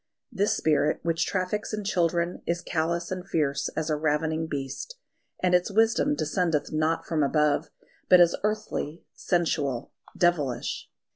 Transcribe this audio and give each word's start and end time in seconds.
This 0.31 0.57
spirit 0.57 0.99
which 1.03 1.27
traffics 1.27 1.75
in 1.75 1.83
children 1.83 2.41
is 2.47 2.63
callous 2.63 3.11
and 3.11 3.23
fierce 3.23 3.69
as 3.75 3.91
a 3.91 3.95
ravening 3.95 4.47
beast; 4.47 4.95
and 5.43 5.53
its 5.53 5.69
wisdom 5.69 6.15
descendeth 6.15 6.73
not 6.73 7.05
from 7.05 7.21
above, 7.21 7.69
but 8.09 8.19
is 8.19 8.35
earthly, 8.43 9.03
sensual, 9.13 9.91
devilish. 10.17 10.89